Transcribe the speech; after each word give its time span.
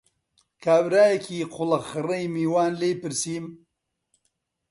کابرایەکی 0.63 1.49
قوڵەخڕەی 1.53 2.25
میوان، 2.35 2.71
لێی 2.81 2.95
پرسیم: 3.01 3.45